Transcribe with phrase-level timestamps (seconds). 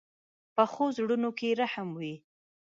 [0.55, 2.13] پخو زړونو کې رحم وي